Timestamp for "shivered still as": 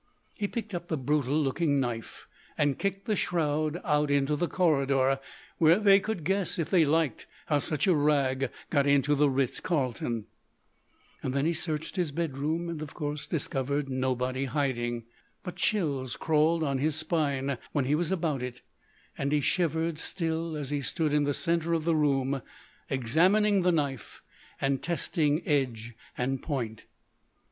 19.39-20.71